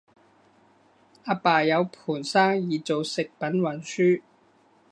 [1.25, 4.23] 阿爸有盤生意做食品運輸